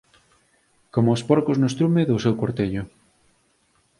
coma 0.93 1.15
os 1.17 1.25
porcos 1.29 1.57
no 1.59 1.69
estrume 1.71 2.07
do 2.09 2.21
seu 2.23 2.33
cortello 2.41 2.83